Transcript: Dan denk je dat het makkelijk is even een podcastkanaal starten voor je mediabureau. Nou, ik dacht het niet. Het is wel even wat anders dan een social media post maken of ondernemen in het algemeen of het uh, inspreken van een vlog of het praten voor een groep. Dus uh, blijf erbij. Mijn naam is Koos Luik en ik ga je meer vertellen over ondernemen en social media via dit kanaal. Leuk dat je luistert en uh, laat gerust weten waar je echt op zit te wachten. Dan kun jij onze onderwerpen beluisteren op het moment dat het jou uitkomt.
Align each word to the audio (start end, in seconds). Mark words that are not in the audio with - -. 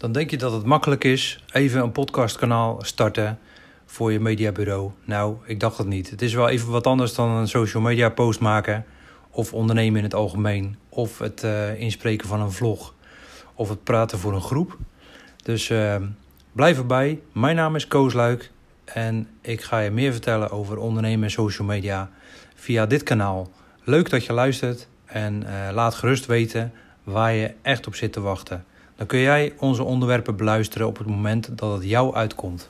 Dan 0.00 0.12
denk 0.12 0.30
je 0.30 0.36
dat 0.36 0.52
het 0.52 0.64
makkelijk 0.64 1.04
is 1.04 1.44
even 1.52 1.82
een 1.82 1.92
podcastkanaal 1.92 2.78
starten 2.82 3.38
voor 3.86 4.12
je 4.12 4.20
mediabureau. 4.20 4.90
Nou, 5.04 5.36
ik 5.44 5.60
dacht 5.60 5.78
het 5.78 5.86
niet. 5.86 6.10
Het 6.10 6.22
is 6.22 6.34
wel 6.34 6.48
even 6.48 6.70
wat 6.70 6.86
anders 6.86 7.14
dan 7.14 7.28
een 7.28 7.48
social 7.48 7.82
media 7.82 8.08
post 8.08 8.40
maken 8.40 8.84
of 9.30 9.52
ondernemen 9.52 9.98
in 9.98 10.04
het 10.04 10.14
algemeen 10.14 10.76
of 10.88 11.18
het 11.18 11.42
uh, 11.44 11.80
inspreken 11.80 12.28
van 12.28 12.40
een 12.40 12.52
vlog 12.52 12.94
of 13.54 13.68
het 13.68 13.84
praten 13.84 14.18
voor 14.18 14.32
een 14.32 14.40
groep. 14.40 14.76
Dus 15.42 15.68
uh, 15.68 15.96
blijf 16.52 16.78
erbij. 16.78 17.20
Mijn 17.32 17.56
naam 17.56 17.76
is 17.76 17.88
Koos 17.88 18.12
Luik 18.12 18.50
en 18.84 19.28
ik 19.40 19.62
ga 19.62 19.78
je 19.78 19.90
meer 19.90 20.12
vertellen 20.12 20.50
over 20.50 20.78
ondernemen 20.78 21.24
en 21.24 21.30
social 21.30 21.66
media 21.66 22.10
via 22.54 22.86
dit 22.86 23.02
kanaal. 23.02 23.50
Leuk 23.84 24.10
dat 24.10 24.24
je 24.24 24.32
luistert 24.32 24.88
en 25.04 25.42
uh, 25.42 25.68
laat 25.72 25.94
gerust 25.94 26.26
weten 26.26 26.72
waar 27.04 27.32
je 27.32 27.54
echt 27.62 27.86
op 27.86 27.94
zit 27.94 28.12
te 28.12 28.20
wachten. 28.20 28.64
Dan 29.00 29.08
kun 29.08 29.18
jij 29.18 29.52
onze 29.58 29.82
onderwerpen 29.82 30.36
beluisteren 30.36 30.86
op 30.86 30.98
het 30.98 31.06
moment 31.06 31.58
dat 31.58 31.72
het 31.72 31.88
jou 31.88 32.14
uitkomt. 32.14 32.68